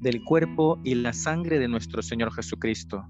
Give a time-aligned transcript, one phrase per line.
[0.00, 3.06] del cuerpo y la sangre de nuestro Señor Jesucristo.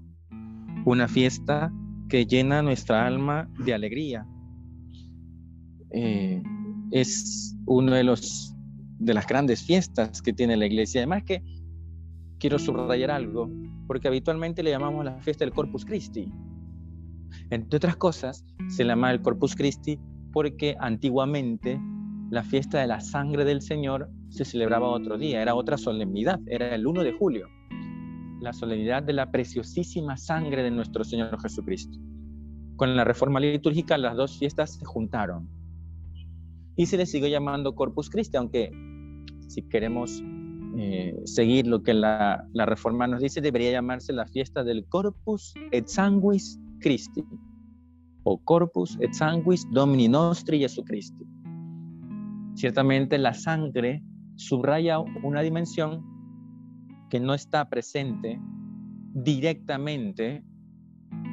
[0.85, 1.71] Una fiesta
[2.09, 4.27] que llena nuestra alma de alegría.
[5.91, 6.41] Eh,
[6.91, 8.15] es uno de
[8.99, 11.01] de las grandes fiestas que tiene la iglesia.
[11.01, 11.43] Además que
[12.39, 13.49] quiero subrayar algo,
[13.87, 16.31] porque habitualmente le llamamos la fiesta del Corpus Christi.
[17.49, 19.99] Entre otras cosas, se llama el Corpus Christi
[20.31, 21.79] porque antiguamente
[22.29, 26.73] la fiesta de la sangre del Señor se celebraba otro día, era otra solemnidad, era
[26.73, 27.47] el 1 de julio,
[28.41, 31.99] la solemnidad de la preciosísima sangre de nuestro Señor Jesucristo.
[32.75, 35.47] Con la reforma litúrgica las dos fiestas se juntaron
[36.75, 38.71] y se le siguió llamando Corpus Christi, aunque
[39.47, 40.23] si queremos
[40.77, 45.53] eh, seguir lo que la, la, reforma nos dice, debería llamarse la fiesta del Corpus
[45.71, 47.23] et Sanguis Christi
[48.23, 51.23] o Corpus et Sanguis Domini Nostri Jesu Christi.
[52.55, 54.01] Ciertamente la sangre
[54.35, 56.03] subraya una dimensión
[57.09, 58.39] que no está presente
[59.13, 60.43] directamente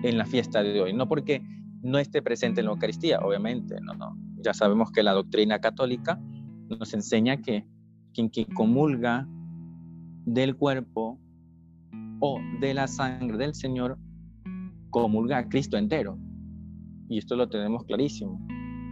[0.02, 0.92] en la fiesta de hoy.
[0.92, 1.42] No porque
[1.82, 4.16] no esté presente en la Eucaristía, obviamente, no, no.
[4.42, 6.20] Ya sabemos que la doctrina católica
[6.68, 7.66] nos enseña que
[8.12, 9.26] quien comulga
[10.24, 11.18] del cuerpo
[12.20, 13.98] o de la sangre del Señor
[14.90, 16.18] comulga a Cristo entero.
[17.08, 18.40] Y esto lo tenemos clarísimo.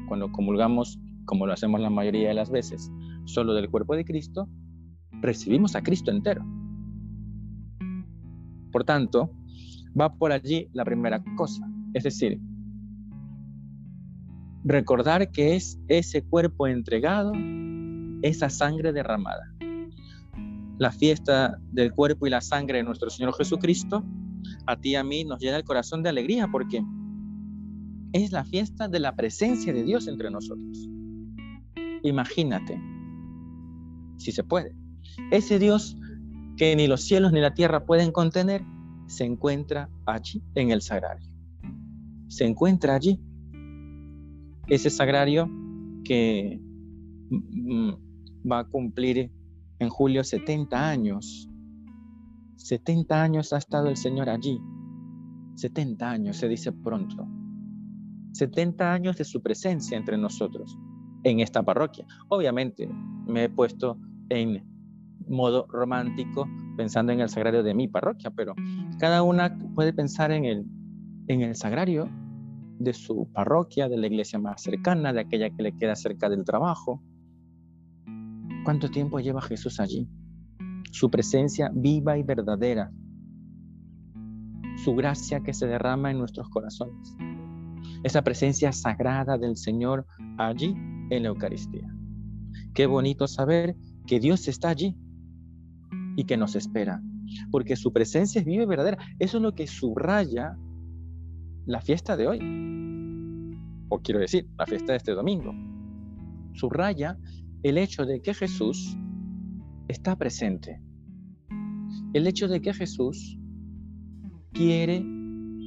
[0.09, 2.91] Cuando comulgamos, como lo hacemos la mayoría de las veces,
[3.29, 4.49] solo del cuerpo de Cristo,
[5.21, 6.45] recibimos a Cristo entero.
[8.73, 9.31] Por tanto,
[9.99, 12.41] va por allí la primera cosa, es decir,
[14.65, 17.33] recordar que es ese cuerpo entregado,
[18.23, 19.53] esa sangre derramada.
[20.79, 24.05] La fiesta del cuerpo y la sangre de nuestro Señor Jesucristo,
[24.67, 26.83] a ti y a mí nos llena el corazón de alegría porque
[28.13, 30.89] es la fiesta de la presencia de Dios entre nosotros.
[32.03, 32.81] Imagínate,
[34.19, 34.75] si se puede.
[35.31, 35.97] Ese Dios
[36.59, 38.63] que ni los cielos ni la tierra pueden contener,
[39.07, 41.31] se encuentra allí en el sagrario.
[42.27, 43.19] Se encuentra allí.
[44.67, 45.49] Ese sagrario
[46.05, 46.61] que
[47.31, 47.91] mm,
[48.51, 49.31] va a cumplir
[49.79, 51.49] en julio 70 años.
[52.57, 54.61] 70 años ha estado el Señor allí.
[55.55, 57.27] 70 años, se dice pronto.
[58.33, 60.77] 70 años de su presencia entre nosotros
[61.23, 62.07] en esta parroquia.
[62.29, 62.89] Obviamente
[63.27, 63.99] me he puesto
[64.31, 64.65] en
[65.27, 68.55] modo romántico pensando en el sagrario de mi parroquia, pero
[68.99, 70.65] cada una puede pensar en el,
[71.27, 72.09] en el sagrario
[72.79, 76.45] de su parroquia, de la iglesia más cercana, de aquella que le queda cerca del
[76.45, 77.03] trabajo.
[78.65, 80.09] ¿Cuánto tiempo lleva Jesús allí?
[80.93, 82.93] Su presencia viva y verdadera,
[84.77, 87.17] su gracia que se derrama en nuestros corazones,
[88.05, 90.07] esa presencia sagrada del Señor
[90.39, 90.77] allí
[91.11, 91.93] en la Eucaristía.
[92.73, 93.77] Qué bonito saber
[94.09, 94.97] que Dios está allí
[96.17, 97.01] y que nos espera,
[97.53, 98.99] porque su presencia es viva y verdadera.
[99.19, 100.57] Eso es lo que subraya
[101.67, 102.41] la fiesta de hoy,
[103.91, 105.53] o quiero decir, la fiesta de este domingo.
[106.55, 107.19] Subraya
[107.63, 108.97] el hecho de que Jesús
[109.87, 110.81] está presente,
[112.15, 113.39] el hecho de que Jesús
[114.53, 115.05] quiere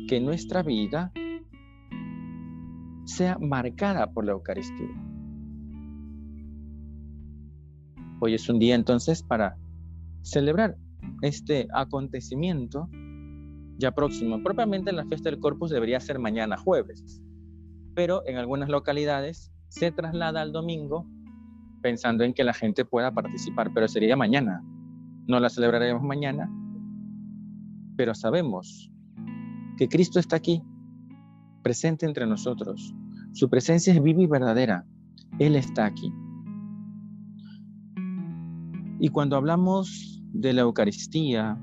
[0.08, 1.14] que nuestra vida
[3.06, 5.11] sea marcada por la Eucaristía.
[8.24, 9.58] Hoy es un día entonces para
[10.22, 10.78] celebrar
[11.24, 12.88] este acontecimiento
[13.80, 14.44] ya próximo.
[14.44, 17.20] Propiamente la fiesta del Corpus debería ser mañana jueves,
[17.96, 21.08] pero en algunas localidades se traslada al domingo
[21.82, 24.64] pensando en que la gente pueda participar, pero sería mañana.
[25.26, 26.48] No la celebraremos mañana,
[27.98, 28.92] pero sabemos
[29.80, 30.62] que Cristo está aquí,
[31.64, 32.94] presente entre nosotros.
[33.34, 34.86] Su presencia es viva y verdadera.
[35.40, 36.14] Él está aquí.
[39.04, 41.58] Y cuando hablamos de la Eucaristía,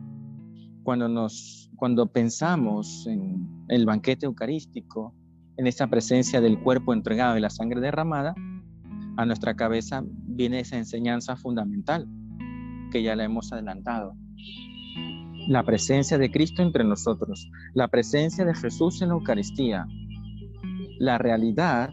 [0.82, 5.14] cuando, nos, cuando pensamos en el banquete eucarístico,
[5.56, 8.34] en esa presencia del cuerpo entregado y la sangre derramada,
[9.16, 12.08] a nuestra cabeza viene esa enseñanza fundamental
[12.90, 14.14] que ya la hemos adelantado.
[15.46, 19.86] La presencia de Cristo entre nosotros, la presencia de Jesús en la Eucaristía,
[20.98, 21.90] la realidad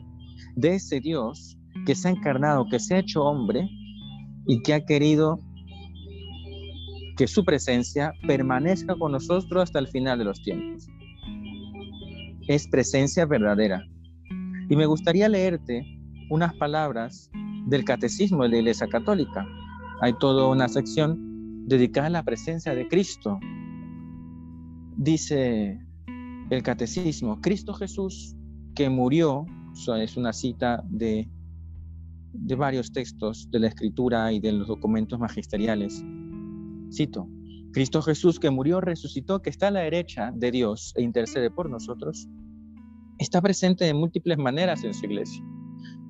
[0.55, 1.55] de ese Dios
[1.85, 3.69] que se ha encarnado, que se ha hecho hombre
[4.45, 5.39] y que ha querido
[7.17, 10.87] que su presencia permanezca con nosotros hasta el final de los tiempos.
[12.47, 13.83] Es presencia verdadera.
[14.69, 15.85] Y me gustaría leerte
[16.29, 17.29] unas palabras
[17.67, 19.45] del Catecismo de la Iglesia Católica.
[20.01, 23.39] Hay toda una sección dedicada a la presencia de Cristo.
[24.97, 25.79] Dice
[26.49, 28.35] el Catecismo, Cristo Jesús
[28.75, 29.45] que murió,
[29.97, 31.27] es una cita de,
[32.37, 36.03] de varios textos de la Escritura y de los documentos magisteriales,
[36.91, 37.27] Cito,
[37.73, 41.69] Cristo Jesús que murió, resucitó, que está a la derecha de Dios e intercede por
[41.69, 42.27] nosotros,
[43.17, 45.43] está presente de múltiples maneras en su iglesia,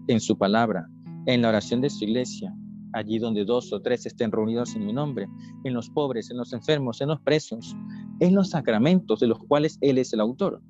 [0.08, 0.88] en su palabra,
[1.26, 2.56] en la oración de su iglesia,
[2.94, 5.28] allí donde dos o tres estén reunidos en mi nombre,
[5.64, 7.76] en los pobres, en los enfermos, en los presos,
[8.20, 10.62] en los sacramentos de los cuales Él es el autor,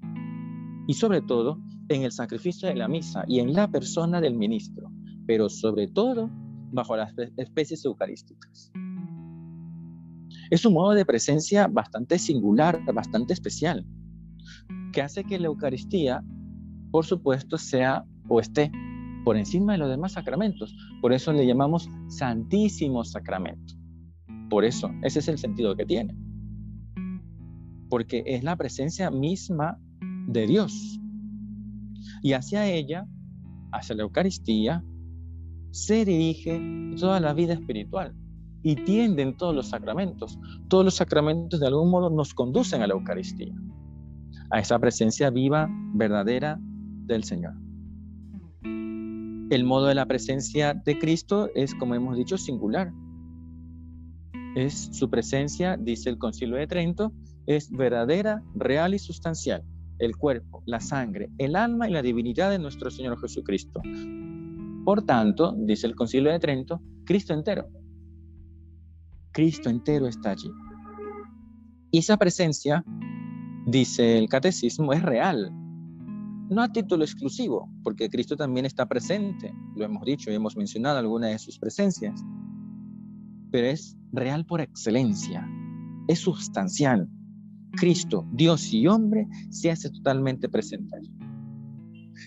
[0.87, 1.59] y sobre todo
[1.89, 4.91] en el sacrificio de la misa y en la persona del ministro,
[5.25, 6.29] pero sobre todo
[6.71, 8.71] bajo las especies eucarísticas.
[10.51, 13.85] Es un modo de presencia bastante singular, bastante especial,
[14.91, 16.23] que hace que la Eucaristía,
[16.91, 18.71] por supuesto, sea o esté
[19.23, 20.75] por encima de los demás sacramentos.
[21.01, 23.73] Por eso le llamamos Santísimo Sacramento.
[24.49, 26.15] Por eso, ese es el sentido que tiene.
[27.89, 29.79] Porque es la presencia misma
[30.27, 30.99] de Dios.
[32.21, 33.07] Y hacia ella,
[33.71, 34.83] hacia la Eucaristía,
[35.75, 36.61] se dirige
[36.97, 38.15] toda la vida espiritual
[38.63, 40.39] y tienden todos los sacramentos.
[40.69, 43.53] Todos los sacramentos de algún modo nos conducen a la Eucaristía,
[44.51, 47.55] a esa presencia viva, verdadera del Señor.
[48.63, 52.93] El modo de la presencia de Cristo es, como hemos dicho, singular.
[54.55, 57.11] Es su presencia, dice el Concilio de Trento,
[57.47, 59.61] es verdadera, real y sustancial.
[59.99, 63.81] El cuerpo, la sangre, el alma y la divinidad de nuestro Señor Jesucristo.
[64.85, 67.67] Por tanto, dice el Concilio de Trento, Cristo entero,
[69.31, 70.51] Cristo entero está allí.
[71.91, 72.85] Y esa presencia,
[73.65, 75.51] dice el catecismo, es real,
[76.49, 80.99] no a título exclusivo, porque Cristo también está presente, lo hemos dicho y hemos mencionado
[80.99, 82.23] algunas de sus presencias,
[83.49, 85.49] pero es real por excelencia,
[86.07, 87.09] es sustancial.
[87.71, 90.95] Cristo, Dios y hombre, se hace totalmente presente.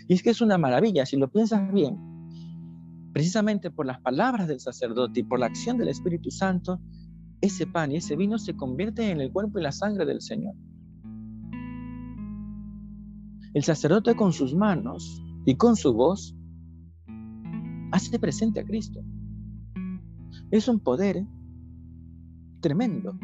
[0.08, 2.07] Y es que es una maravilla, si lo piensas bien,
[3.12, 6.80] precisamente por las palabras del sacerdote y por la acción del Espíritu Santo,
[7.40, 10.54] ese pan y ese vino se convierten en el cuerpo y la sangre del Señor.
[13.54, 16.36] El sacerdote con sus manos y con su voz
[17.92, 19.00] hace presente a Cristo.
[20.50, 21.24] Es un poder
[22.60, 23.18] tremendo.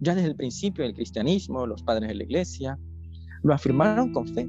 [0.00, 2.78] Ya desde el principio del cristianismo, los padres de la iglesia
[3.42, 4.48] lo afirmaron con fe.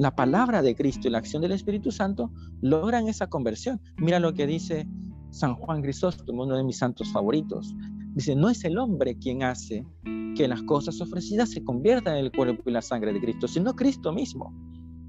[0.00, 2.32] La palabra de Cristo y la acción del Espíritu Santo
[2.62, 3.82] logran esa conversión.
[3.98, 4.88] Mira lo que dice
[5.28, 7.74] San Juan Crisóstomo, uno de mis santos favoritos,
[8.14, 9.86] dice, no es el hombre quien hace
[10.34, 13.76] que las cosas ofrecidas se conviertan en el cuerpo y la sangre de Cristo, sino
[13.76, 14.54] Cristo mismo,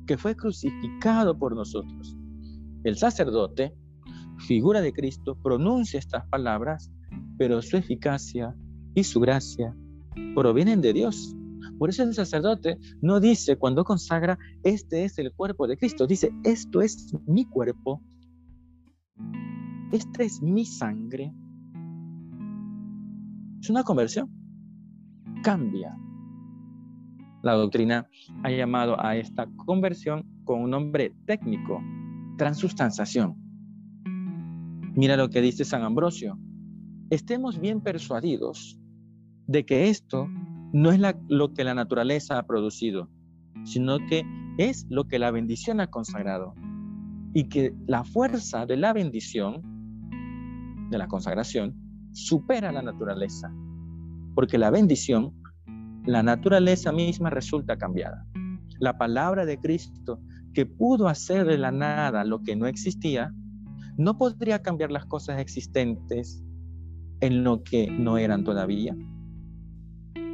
[0.07, 2.17] que fue crucificado por nosotros.
[2.83, 3.73] El sacerdote,
[4.39, 6.91] figura de Cristo, pronuncia estas palabras,
[7.37, 8.53] pero su eficacia
[8.93, 9.73] y su gracia
[10.35, 11.33] provienen de Dios.
[11.81, 16.31] Por eso el sacerdote no dice cuando consagra, este es el cuerpo de Cristo, dice,
[16.43, 18.03] esto es mi cuerpo
[19.91, 21.33] esta es mi sangre.
[23.61, 24.29] Es una conversión.
[25.43, 25.97] Cambia.
[27.43, 28.07] La doctrina
[28.43, 31.81] ha llamado a esta conversión con un nombre técnico,
[32.37, 33.35] transustanciación.
[34.95, 36.39] Mira lo que dice San Ambrosio.
[37.09, 38.79] Estemos bien persuadidos
[39.47, 40.29] de que esto
[40.73, 43.09] no es lo que la naturaleza ha producido,
[43.63, 44.23] sino que
[44.57, 46.53] es lo que la bendición ha consagrado.
[47.33, 49.61] Y que la fuerza de la bendición
[50.89, 51.75] de la consagración
[52.11, 53.53] supera la naturaleza,
[54.35, 55.33] porque la bendición,
[56.05, 58.25] la naturaleza misma resulta cambiada.
[58.79, 60.19] La palabra de Cristo,
[60.53, 63.33] que pudo hacer de la nada lo que no existía,
[63.97, 66.43] no podría cambiar las cosas existentes
[67.21, 68.95] en lo que no eran todavía.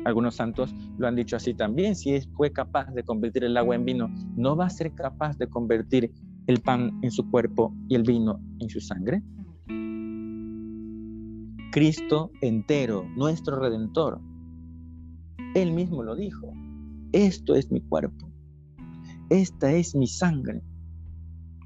[0.07, 3.83] Algunos santos lo han dicho así también, si fue capaz de convertir el agua en
[3.83, 6.13] vino, ¿no va a ser capaz de convertir
[6.47, 9.21] el pan en su cuerpo y el vino en su sangre?
[11.73, 14.21] Cristo entero, nuestro redentor.
[15.55, 16.53] Él mismo lo dijo,
[17.11, 18.31] esto es mi cuerpo,
[19.29, 20.61] esta es mi sangre.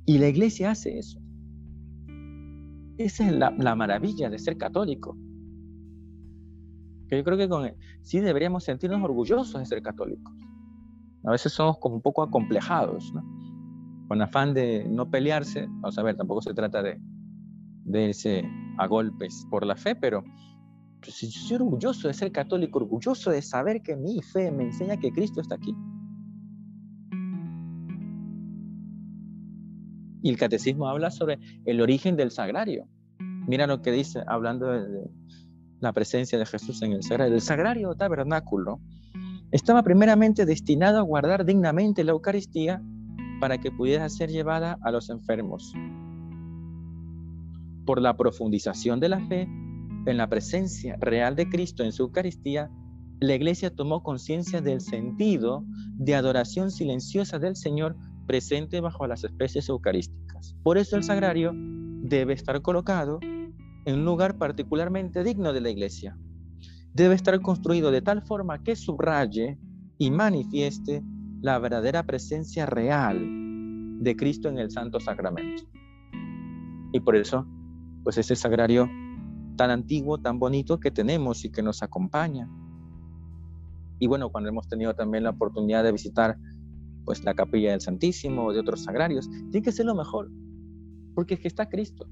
[0.07, 1.19] Y la iglesia hace eso.
[2.97, 5.15] Esa es la, maravilla de ser católico.
[7.11, 7.69] Que yo creo que con,
[8.03, 10.33] sí deberíamos sentirnos orgullosos de ser católicos.
[11.25, 13.21] A veces somos como un poco acomplejados, ¿no?
[14.07, 15.67] con afán de no pelearse.
[15.67, 16.99] Vamos a ver, tampoco se trata de,
[17.83, 20.23] de ese a golpes por la fe, pero
[21.01, 24.95] pues, yo soy orgulloso de ser católico, orgulloso de saber que mi fe me enseña
[24.95, 25.75] que Cristo está aquí.
[30.23, 32.87] Y el catecismo habla sobre el origen del sagrario.
[33.47, 35.09] Mira lo que dice, hablando de,
[35.81, 37.35] la presencia de Jesús en el sagrario.
[37.35, 38.79] El sagrario tabernáculo
[39.51, 42.81] estaba primeramente destinado a guardar dignamente la Eucaristía
[43.41, 45.73] para que pudiera ser llevada a los enfermos.
[47.85, 49.41] Por la profundización de la fe
[50.05, 52.69] en la presencia real de Cristo en su Eucaristía,
[53.19, 57.95] la Iglesia tomó conciencia del sentido de adoración silenciosa del Señor
[58.27, 60.55] presente bajo las especies eucarísticas.
[60.63, 63.19] Por eso el sagrario debe estar colocado
[63.85, 66.17] en un lugar particularmente digno de la iglesia.
[66.93, 69.57] Debe estar construido de tal forma que subraye
[69.97, 71.03] y manifieste
[71.41, 73.17] la verdadera presencia real
[73.99, 75.63] de Cristo en el Santo Sacramento.
[76.93, 77.47] Y por eso,
[78.03, 78.89] pues ese sagrario
[79.55, 82.49] tan antiguo, tan bonito que tenemos y que nos acompaña.
[83.99, 86.37] Y bueno, cuando hemos tenido también la oportunidad de visitar
[87.05, 90.29] pues la capilla del Santísimo o de otros sagrarios, tiene que ser lo mejor,
[91.15, 92.07] porque es que está Cristo.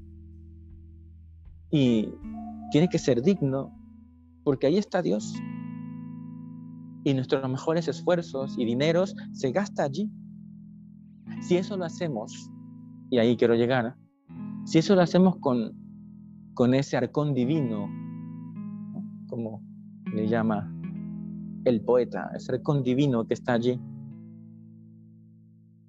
[1.72, 2.10] Y
[2.72, 3.72] tiene que ser digno,
[4.44, 5.34] porque ahí está Dios.
[7.04, 10.12] Y nuestros mejores esfuerzos y dineros se gasta allí.
[11.42, 12.52] Si eso lo hacemos,
[13.10, 13.96] y ahí quiero llegar,
[14.66, 15.74] si eso lo hacemos con,
[16.54, 17.90] con ese arcón divino,
[19.28, 19.64] como
[20.14, 20.74] le llama
[21.66, 23.80] el poeta, ese arcón divino que está allí,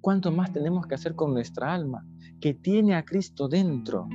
[0.01, 2.03] ¿Cuánto más tenemos que hacer con nuestra alma,
[2.39, 4.09] que tiene a Cristo dentro?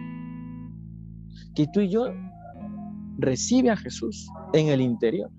[1.56, 2.12] Que tú y yo
[3.18, 5.30] recibe a Jesús en el interior.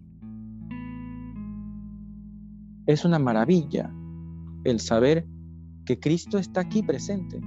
[2.87, 3.93] Es una maravilla
[4.63, 5.27] el saber
[5.85, 7.39] que Cristo está aquí presente.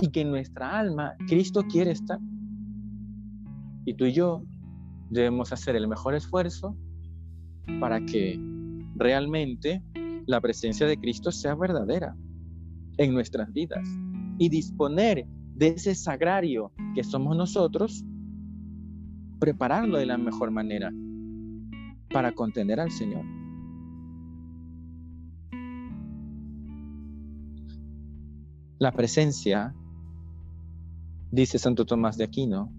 [0.00, 2.18] Y que en nuestra alma Cristo quiere estar.
[3.84, 4.42] Y tú y yo
[5.08, 6.76] debemos hacer el mejor esfuerzo
[7.78, 8.38] para que
[8.96, 9.84] realmente
[10.26, 12.16] la presencia de Cristo sea verdadera
[12.96, 13.88] en nuestras vidas
[14.38, 18.04] y disponer de ese sagrario que somos nosotros,
[19.40, 20.92] prepararlo de la mejor manera
[22.10, 23.24] para contener al Señor.
[28.78, 29.74] La presencia,
[31.32, 32.72] dice Santo Tomás de Aquino,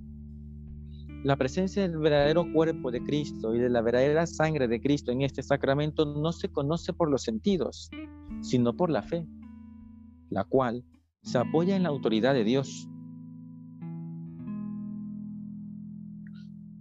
[1.24, 5.22] la presencia del verdadero cuerpo de Cristo y de la verdadera sangre de Cristo en
[5.22, 7.89] este sacramento no se conoce por los sentidos,
[8.39, 9.28] sino por la fe,
[10.30, 10.86] la cual
[11.22, 12.90] se apoya en la autoridad de Dios.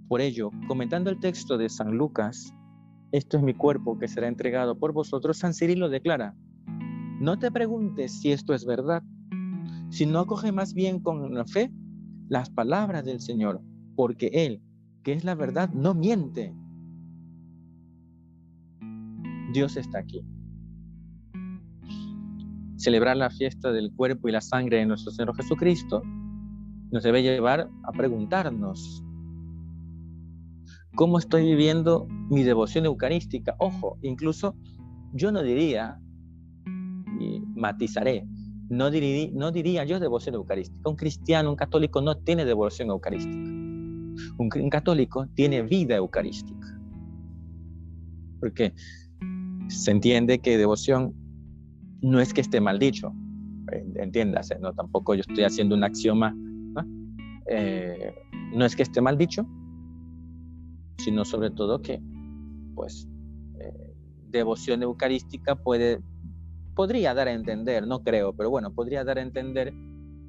[0.08, 2.54] Por ello, comentando el texto de San Lucas,
[3.12, 6.34] esto es mi cuerpo que será entregado por vosotros, San Cirilo declara,
[7.20, 9.02] no te preguntes si esto es verdad,
[9.90, 11.70] sino acoge más bien con la fe
[12.28, 13.60] las palabras del Señor
[13.98, 14.62] porque Él,
[15.02, 16.54] que es la verdad, no miente.
[19.52, 20.24] Dios está aquí.
[22.78, 26.02] Celebrar la fiesta del cuerpo y la sangre de nuestro Señor Jesucristo
[26.90, 29.04] nos debe llevar a preguntarnos,
[30.94, 33.54] ¿cómo estoy viviendo mi devoción eucarística?
[33.58, 34.56] Ojo, incluso
[35.12, 36.00] yo no diría,
[37.54, 38.26] matizaré,
[38.68, 40.88] no diría, no diría yo devoción eucarística.
[40.88, 43.36] Un cristiano, un católico no tiene devoción eucarística.
[44.38, 46.78] Un, católico tiene vida eucarística.
[48.40, 48.72] Porque
[49.68, 51.14] se entiende que devoción
[52.00, 53.12] no es que esté mal dicho,
[53.96, 54.72] entiéndase, ¿no?
[54.72, 56.84] Tampoco yo estoy haciendo un axioma, ¿no?
[57.46, 58.14] Eh,
[58.54, 59.46] no es que esté mal dicho,
[60.98, 62.00] sino sobre todo que,
[62.74, 63.08] pues,
[63.60, 63.94] eh,
[64.30, 66.00] devoción eucarística puede,
[66.74, 69.72] podría dar a entender, no creo, pero bueno, podría dar a entender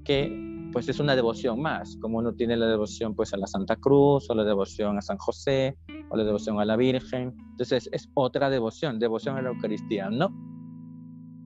[0.04, 3.76] que pues es una devoción más, como uno tiene la devoción pues a la Santa
[3.76, 5.78] Cruz, o la devoción a San José,
[6.10, 7.36] o la devoción a la Virgen.
[7.52, 10.10] Entonces es otra devoción, devoción a la Eucaristía.
[10.10, 10.30] No,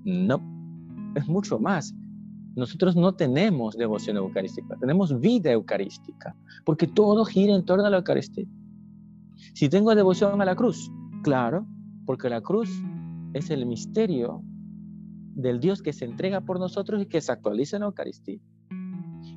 [0.03, 0.41] no,
[1.15, 1.93] es mucho más.
[2.55, 7.97] Nosotros no tenemos devoción eucarística, tenemos vida eucarística, porque todo gira en torno a la
[7.97, 8.45] Eucaristía.
[9.53, 10.91] Si tengo devoción a la cruz,
[11.23, 11.65] claro,
[12.05, 12.69] porque la cruz
[13.33, 14.43] es el misterio
[15.35, 18.39] del Dios que se entrega por nosotros y que se actualiza en la Eucaristía.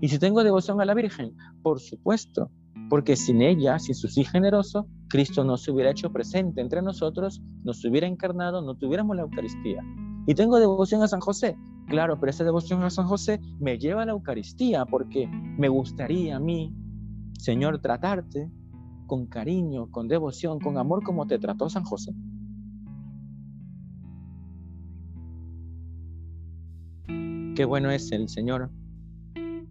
[0.00, 2.50] Y si tengo devoción a la Virgen, por supuesto,
[2.90, 7.40] porque sin ella, sin su sí generoso, Cristo no se hubiera hecho presente entre nosotros,
[7.64, 9.82] no se hubiera encarnado, no tuviéramos la Eucaristía.
[10.26, 11.56] Y tengo devoción a San José,
[11.86, 16.36] claro, pero esa devoción a San José me lleva a la Eucaristía porque me gustaría
[16.36, 16.74] a mí,
[17.38, 18.50] Señor, tratarte
[19.06, 22.12] con cariño, con devoción, con amor como te trató San José.
[27.54, 28.70] Qué bueno es el Señor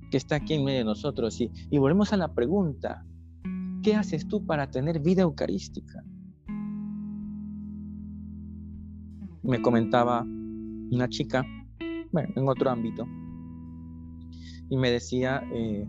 [0.10, 1.40] que está aquí en medio de nosotros.
[1.42, 3.06] Y, y volvemos a la pregunta,
[3.84, 6.02] ¿qué haces tú para tener vida eucarística?
[9.44, 10.26] Me comentaba
[10.92, 11.46] una chica,
[12.12, 13.06] bueno, en otro ámbito,
[14.70, 15.88] y me decía, eh,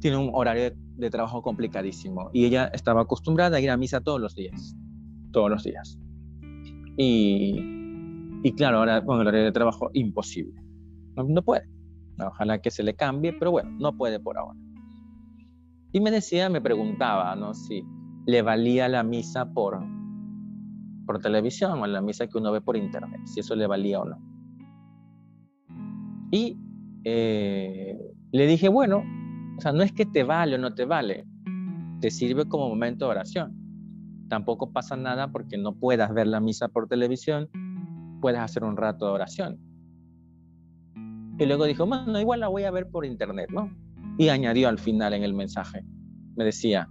[0.00, 4.20] tiene un horario de, trabajo complicadísimo y ella estaba acostumbrada a ir a misa todos
[4.20, 4.76] los días,
[5.32, 5.98] todos los días.
[6.96, 7.58] Y,
[8.42, 10.60] y claro, ahora con el horario de trabajo imposible,
[11.16, 11.68] no, puede.
[12.18, 14.58] Ojalá que se le cambie, pero bueno, no puede por ahora.
[15.92, 17.54] Y me decía, me preguntaba, ¿no?
[17.54, 17.82] Si
[18.26, 19.80] le valía la misa por,
[21.10, 24.04] por televisión o la misa que uno ve por internet, si eso le valía o
[24.04, 24.16] no.
[26.30, 26.56] Y
[27.02, 27.98] eh,
[28.30, 29.02] le dije, bueno,
[29.58, 31.26] o sea, no es que te vale o no te vale,
[32.00, 33.56] te sirve como momento de oración.
[34.28, 37.48] Tampoco pasa nada porque no puedas ver la misa por televisión,
[38.20, 39.58] puedes hacer un rato de oración.
[41.40, 43.68] Y luego dijo, bueno, igual la voy a ver por internet, ¿no?
[44.16, 45.84] Y añadió al final en el mensaje,
[46.36, 46.88] me decía,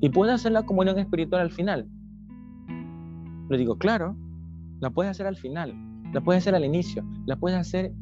[0.00, 1.88] ¿y puedo hacer la comunión espiritual al final?
[3.50, 4.16] Le digo, claro,
[4.78, 5.74] la puedes hacer al final,
[6.14, 7.92] la puedes hacer al inicio, la puedes hacer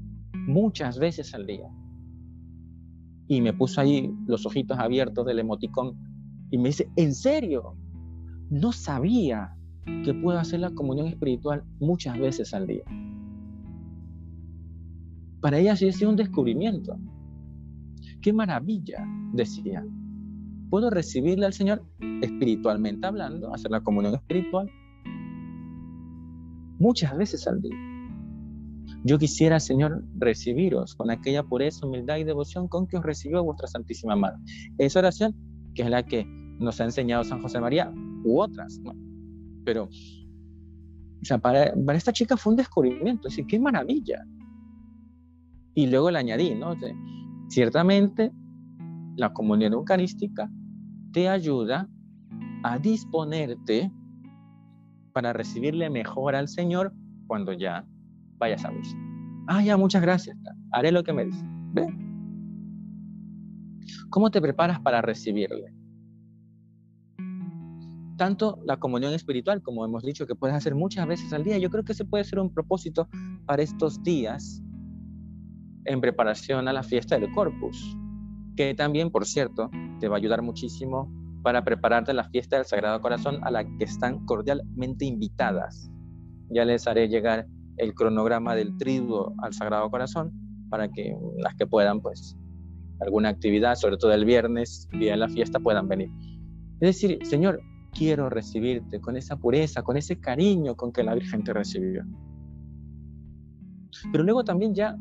[0.47, 1.67] muchas veces al día.
[3.29, 5.97] Y me puso ahí los ojitos abiertos del emoticón
[6.51, 7.77] y me dice, ¿en serio?
[8.51, 9.57] No sabía
[10.05, 12.85] que puedo hacer la comunión espiritual muchas veces al día.
[15.41, 16.99] Para ella sí sido un descubrimiento.
[18.21, 19.03] ¡Qué maravilla!
[19.33, 19.83] decía.
[20.69, 21.83] Puedo recibirle al Señor
[22.21, 24.71] espiritualmente hablando, hacer la comunión espiritual
[26.79, 27.77] muchas veces al día.
[29.05, 33.69] Yo quisiera, Señor, recibiros con aquella pureza, humildad y devoción con que os recibió vuestra
[33.69, 34.39] Santísima Madre.
[34.79, 35.35] Esa oración,
[35.75, 36.25] que es la que
[36.59, 37.93] nos ha enseñado San José María,
[38.25, 38.81] u otras,
[39.65, 44.25] Pero, o sea, para, esta chica fue un descubrimiento, es qué maravilla.
[45.75, 46.75] Y luego le añadí, ¿no?
[47.49, 48.33] ciertamente,
[49.17, 50.51] la comunión eucarística
[51.13, 51.89] te ayuda
[52.63, 53.91] a disponerte
[55.19, 56.93] para recibirle mejor al Señor
[57.27, 57.85] cuando ya
[58.37, 58.97] vayas a misa.
[59.49, 60.39] Ah, ya, muchas gracias.
[60.71, 61.45] Haré lo que me dice.
[64.11, 65.75] ¿Cómo te preparas para recibirle?
[68.17, 71.59] Tanto la comunión espiritual, como hemos dicho, que puedes hacer muchas veces al día.
[71.59, 73.09] Yo creo que ese puede ser un propósito
[73.45, 74.63] para estos días
[75.87, 77.97] en preparación a la fiesta del Corpus,
[78.55, 83.01] que también, por cierto, te va a ayudar muchísimo para prepararte la fiesta del Sagrado
[83.01, 85.91] Corazón a la que están cordialmente invitadas.
[86.51, 87.47] Ya les haré llegar
[87.77, 90.33] el cronograma del triduo al Sagrado Corazón
[90.69, 92.37] para que las que puedan, pues,
[93.01, 96.11] alguna actividad, sobre todo el viernes, día de la fiesta, puedan venir.
[96.81, 97.61] Es decir, Señor,
[97.93, 102.05] quiero recibirte con esa pureza, con ese cariño con que la Virgen te recibió.
[104.13, 104.97] Pero luego también ya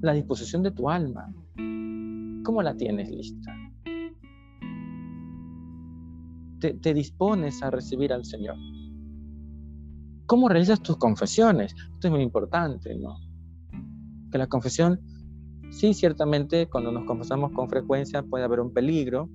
[0.00, 1.32] la disposición de tu alma.
[2.44, 3.54] ¿Cómo la tienes lista?
[6.60, 8.56] Te, te dispones a recibir al Señor.
[10.26, 11.74] ¿Cómo realizas tus confesiones?
[11.94, 13.16] Esto es muy importante, ¿no?
[14.30, 15.00] Que la confesión,
[15.70, 19.30] sí, ciertamente cuando nos confesamos con frecuencia puede haber un peligro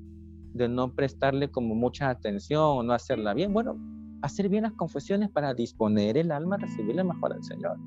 [0.53, 3.53] de no prestarle como mucha atención o no hacerla bien.
[3.53, 3.75] Bueno,
[4.21, 7.77] hacer bien las confesiones para disponer el alma a recibirle mejor al Señor.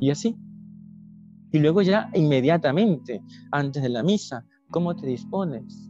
[0.00, 0.36] Y así.
[1.52, 5.87] Y luego ya inmediatamente, antes de la misa, ¿cómo te dispones?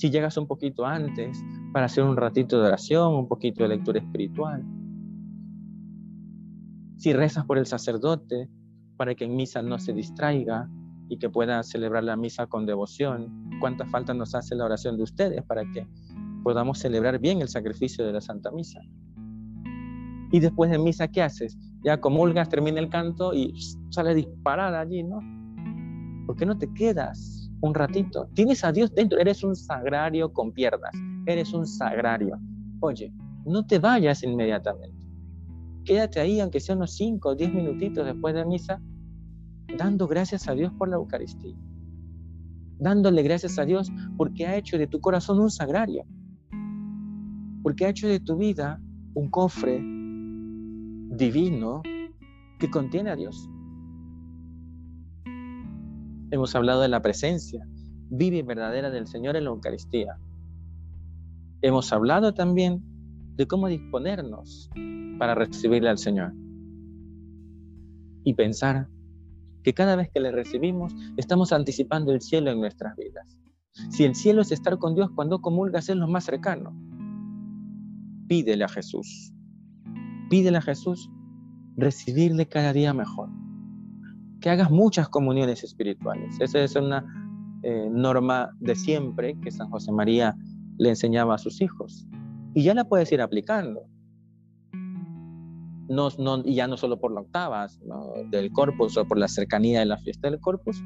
[0.00, 3.98] Si llegas un poquito antes, para hacer un ratito de oración, un poquito de lectura
[4.00, 4.64] espiritual.
[6.96, 8.48] Si rezas por el sacerdote,
[8.96, 10.70] para que en misa no se distraiga
[11.10, 13.50] y que pueda celebrar la misa con devoción.
[13.60, 15.86] ¿Cuánta falta nos hace la oración de ustedes para que
[16.44, 18.80] podamos celebrar bien el sacrificio de la Santa Misa?
[20.32, 21.58] Y después de misa, ¿qué haces?
[21.84, 23.52] Ya comulgas, termina el canto y
[23.90, 25.18] sale disparada allí, ¿no?
[26.26, 28.28] ¿Por qué no te quedas un ratito?
[28.34, 30.94] Tienes a Dios dentro, eres un sagrario con piernas
[31.26, 32.38] eres un sagrario.
[32.80, 33.12] Oye,
[33.44, 35.06] no te vayas inmediatamente.
[35.84, 38.80] Quédate ahí, aunque sea unos 5 o 10 minutitos después de misa,
[39.76, 41.56] dando gracias a Dios por la Eucaristía.
[42.78, 46.04] Dándole gracias a Dios porque ha hecho de tu corazón un sagrario.
[47.62, 48.80] Porque ha hecho de tu vida
[49.14, 49.82] un cofre
[51.16, 51.82] divino
[52.58, 53.48] que contiene a Dios.
[56.30, 57.66] Hemos hablado de la presencia
[58.10, 60.18] viva y verdadera del Señor en la Eucaristía.
[61.62, 62.82] Hemos hablado también
[63.36, 64.70] de cómo disponernos
[65.18, 66.32] para recibirle al Señor.
[68.24, 68.88] Y pensar
[69.62, 73.38] que cada vez que le recibimos estamos anticipando el cielo en nuestras vidas.
[73.90, 76.74] Si el cielo es estar con Dios cuando comulgas es lo más cercano.
[78.28, 79.32] Pídele a Jesús.
[80.28, 81.10] Pídele a Jesús
[81.76, 83.30] recibirle cada día mejor.
[84.40, 86.40] Que hagas muchas comuniones espirituales.
[86.40, 87.04] Esa es una
[87.62, 90.36] eh, norma de siempre que San José María
[90.78, 92.06] le enseñaba a sus hijos.
[92.54, 93.82] Y ya la puedes ir aplicando.
[95.88, 97.66] No, no, y ya no solo por la octava
[98.30, 100.82] del corpus o por la cercanía de la fiesta del corpus,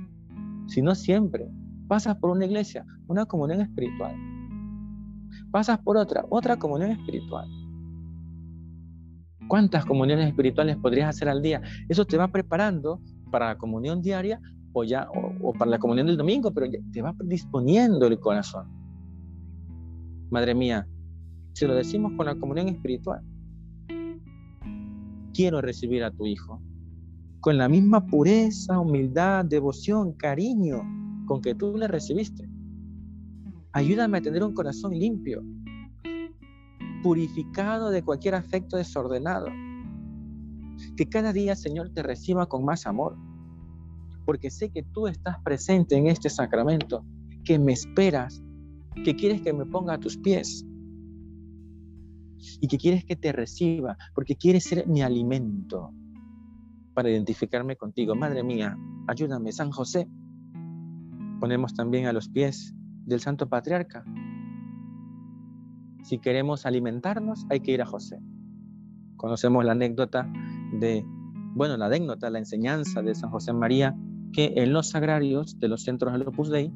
[0.67, 1.47] sino siempre.
[1.87, 4.17] Pasas por una iglesia, una comunión espiritual.
[5.51, 7.49] Pasas por otra, otra comunión espiritual.
[9.47, 11.61] ¿Cuántas comuniones espirituales podrías hacer al día?
[11.89, 13.01] Eso te va preparando
[13.35, 14.41] para la comunión diaria
[14.73, 15.09] o ya
[15.43, 18.69] o, para la comunión del domingo, pero te va disponiendo el corazón.
[20.31, 20.87] Madre mía,
[21.53, 23.23] si lo decimos con la comunión espiritual,
[25.33, 26.63] quiero recibir a tu hijo
[27.41, 30.79] con la misma pureza, humildad, devoción, cariño
[31.27, 32.49] con que tú le recibiste.
[33.73, 35.43] Ayúdame a tener un corazón limpio,
[37.03, 39.49] purificado de cualquier afecto desordenado.
[40.97, 43.17] Que cada día, Señor, te reciba con más amor,
[44.25, 47.05] porque sé que tú estás presente en este sacramento,
[47.45, 48.43] que me esperas,
[49.05, 50.65] que quieres que me ponga a tus pies
[52.61, 55.93] y que quieres que te reciba, porque quieres ser mi alimento
[56.95, 58.15] para identificarme contigo.
[58.15, 58.77] Madre mía,
[59.09, 60.09] ayúdame, San José.
[61.41, 64.05] Ponemos también a los pies del Santo Patriarca
[66.05, 68.21] si queremos alimentarnos, hay que ir a José.
[69.17, 70.31] Conocemos la anécdota
[70.81, 71.05] de,
[71.55, 73.97] bueno, la anécdota, la enseñanza de San José María,
[74.33, 76.73] que en los sagrarios de los centros del Opus Dei,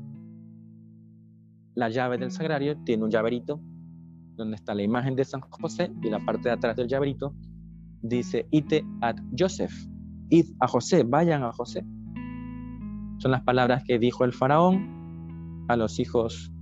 [1.75, 3.61] la llave del sagrario tiene un llaverito
[4.37, 7.35] donde está la imagen de San José y la parte de atrás del llaverito
[8.03, 9.73] dice, ite ad Joseph,
[10.31, 11.85] id a José, vayan a José.
[13.19, 16.53] Son las palabras que dijo el faraón a los hijos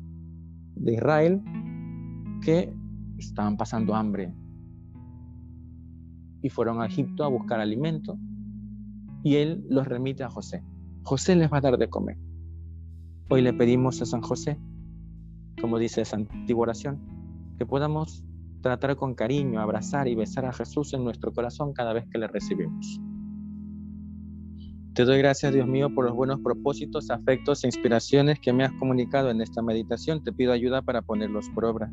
[0.76, 1.42] de Israel
[2.42, 2.74] que
[3.18, 4.34] estaban pasando hambre
[6.46, 8.16] y fueron a Egipto a buscar alimento
[9.24, 10.62] y él los remite a José.
[11.02, 12.16] José les va a dar de comer.
[13.28, 14.56] Hoy le pedimos a San José,
[15.60, 17.00] como dice esa antigua oración,
[17.58, 18.22] que podamos
[18.60, 22.28] tratar con cariño, abrazar y besar a Jesús en nuestro corazón cada vez que le
[22.28, 23.00] recibimos.
[24.94, 28.72] Te doy gracias, Dios mío, por los buenos propósitos, afectos e inspiraciones que me has
[28.74, 30.22] comunicado en esta meditación.
[30.22, 31.92] Te pido ayuda para ponerlos por obra.